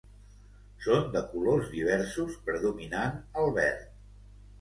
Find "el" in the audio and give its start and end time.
3.43-3.53